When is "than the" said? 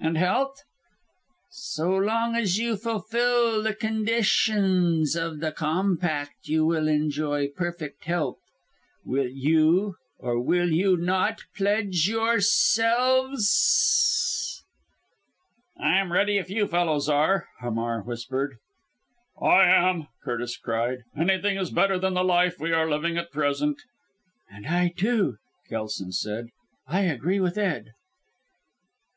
21.96-22.24